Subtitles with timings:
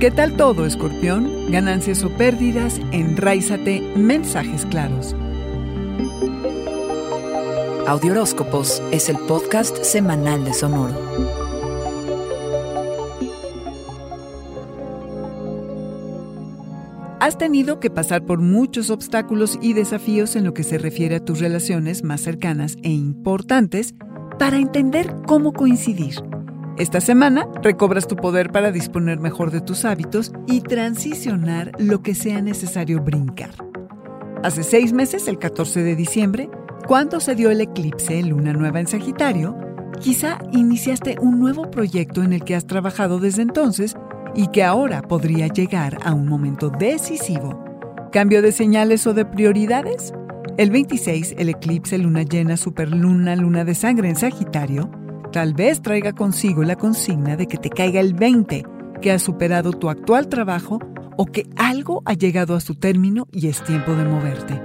[0.00, 1.50] ¿Qué tal todo, escorpión?
[1.50, 5.16] Ganancias o pérdidas, enraízate, mensajes claros.
[7.86, 10.94] Audioróscopos es el podcast semanal de Sonoro.
[17.18, 21.24] Has tenido que pasar por muchos obstáculos y desafíos en lo que se refiere a
[21.24, 23.94] tus relaciones más cercanas e importantes
[24.38, 26.16] para entender cómo coincidir
[26.78, 32.14] esta semana recobras tu poder para disponer mejor de tus hábitos y transicionar lo que
[32.14, 33.50] sea necesario brincar.
[34.42, 36.50] Hace seis meses, el 14 de diciembre,
[36.86, 39.56] cuando se dio el eclipse luna nueva en Sagitario,
[40.00, 43.96] quizá iniciaste un nuevo proyecto en el que has trabajado desde entonces
[44.34, 47.64] y que ahora podría llegar a un momento decisivo.
[48.12, 50.12] ¿Cambio de señales o de prioridades?
[50.58, 54.90] El 26, el eclipse luna llena superluna luna de sangre en Sagitario,
[55.36, 58.64] Tal vez traiga consigo la consigna de que te caiga el 20,
[59.02, 60.78] que has superado tu actual trabajo
[61.18, 64.58] o que algo ha llegado a su término y es tiempo de moverte.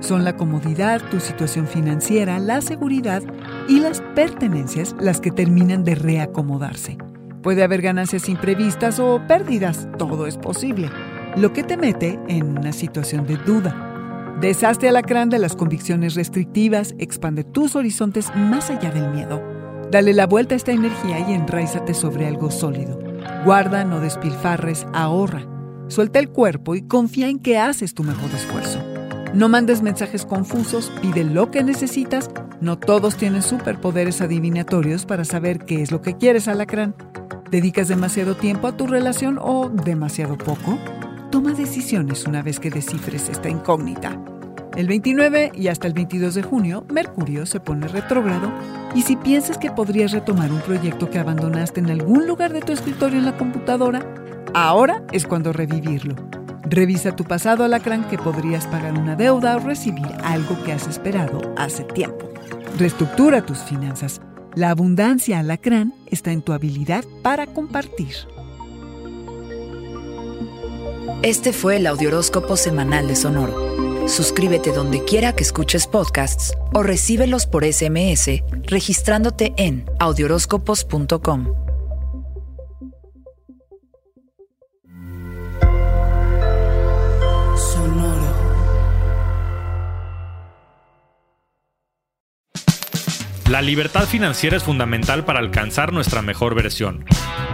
[0.00, 3.22] Son la comodidad, tu situación financiera, la seguridad
[3.68, 6.98] y las pertenencias las que terminan de reacomodarse.
[7.44, 10.90] Puede haber ganancias imprevistas o pérdidas, todo es posible,
[11.36, 14.34] lo que te mete en una situación de duda.
[14.40, 19.55] Deshazte alacrán de las convicciones restrictivas, expande tus horizontes más allá del miedo.
[19.90, 22.98] Dale la vuelta a esta energía y enraízate sobre algo sólido.
[23.44, 25.46] Guarda, no despilfarres, ahorra.
[25.88, 28.80] Suelta el cuerpo y confía en que haces tu mejor esfuerzo.
[29.32, 32.30] No mandes mensajes confusos, pide lo que necesitas.
[32.60, 36.96] No todos tienen superpoderes adivinatorios para saber qué es lo que quieres, alacrán.
[37.50, 40.78] ¿Dedicas demasiado tiempo a tu relación o demasiado poco?
[41.30, 44.20] Toma decisiones una vez que descifres esta incógnita.
[44.76, 48.52] El 29 y hasta el 22 de junio, Mercurio se pone retrógrado
[48.94, 52.72] y si piensas que podrías retomar un proyecto que abandonaste en algún lugar de tu
[52.72, 54.06] escritorio en la computadora,
[54.52, 56.14] ahora es cuando revivirlo.
[56.68, 61.54] Revisa tu pasado alacrán que podrías pagar una deuda o recibir algo que has esperado
[61.56, 62.28] hace tiempo.
[62.76, 64.20] Reestructura tus finanzas.
[64.54, 68.14] La abundancia alacrán está en tu habilidad para compartir.
[71.22, 73.75] Este fue el Audioróscopo Semanal de Sonoro.
[74.06, 81.46] Suscríbete donde quiera que escuches podcasts o recíbelos por SMS registrándote en audioróscopos.com.
[87.56, 88.36] Sonoro.
[93.50, 97.04] La libertad financiera es fundamental para alcanzar nuestra mejor versión.